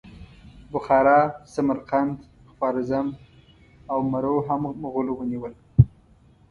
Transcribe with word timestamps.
بخارا، 0.71 1.19
سمرقند، 1.53 2.15
خوارزم 2.55 3.07
او 3.91 3.99
مرو 4.11 4.35
هم 4.47 4.61
مغولو 4.83 5.13
ونیول. 5.19 5.53